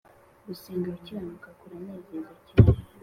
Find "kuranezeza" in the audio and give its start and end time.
1.59-2.33